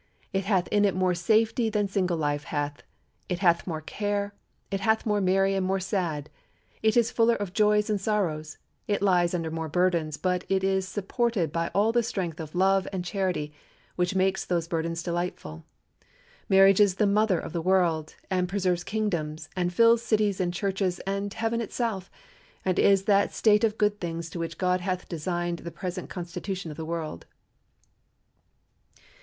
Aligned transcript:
It 0.33 0.45
hath 0.45 0.67
in 0.69 0.83
it 0.83 0.95
more 0.95 1.13
safety 1.13 1.69
than 1.69 1.87
single 1.87 2.17
life 2.17 2.45
hath; 2.45 2.81
it 3.29 3.37
hath 3.37 3.67
more 3.67 3.81
care; 3.81 4.33
it 4.71 4.81
is 4.87 5.05
more 5.05 5.21
merry 5.21 5.53
and 5.53 5.63
more 5.63 5.79
sad; 5.79 6.27
it 6.81 6.97
is 6.97 7.11
fuller 7.11 7.35
of 7.35 7.53
joys 7.53 7.87
and 7.87 8.01
sorrows; 8.01 8.57
it 8.87 9.03
lies 9.03 9.35
under 9.35 9.51
more 9.51 9.69
burdens, 9.69 10.17
but 10.17 10.43
it 10.49 10.63
is 10.63 10.87
supported 10.87 11.51
by 11.51 11.69
all 11.75 11.91
the 11.91 12.01
strength 12.01 12.39
of 12.39 12.55
love 12.55 12.87
and 12.91 13.05
charity, 13.05 13.53
which 13.95 14.15
makes 14.15 14.43
those 14.43 14.67
burdens 14.67 15.03
delightful. 15.03 15.65
Marriage 16.49 16.79
is 16.79 16.95
the 16.95 17.05
mother 17.05 17.37
of 17.37 17.53
the 17.53 17.61
world, 17.61 18.15
and 18.31 18.49
preserves 18.49 18.83
kingdoms, 18.83 19.49
and 19.55 19.71
fills 19.71 20.01
cities 20.01 20.41
and 20.41 20.51
churches 20.51 20.97
and 21.01 21.31
heaven 21.35 21.61
itself, 21.61 22.09
and 22.65 22.79
is 22.79 23.03
that 23.03 23.35
state 23.35 23.63
of 23.63 23.77
good 23.77 23.99
things 24.01 24.31
to 24.31 24.39
which 24.39 24.57
God 24.57 24.81
hath 24.81 25.07
designed 25.07 25.59
the 25.59 25.69
present 25.69 26.09
constitution 26.09 26.71
of 26.71 26.77
the 26.77 26.85
world." 26.85 27.27